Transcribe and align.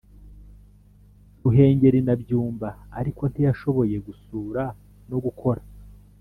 Ruhengeri 1.41 1.99
na 2.07 2.15
Byumba 2.21 2.69
Ariko 2.99 3.23
ntiyashoboye 3.31 3.95
gusura 4.07 4.63
no 5.09 5.17
gukora 5.25 5.61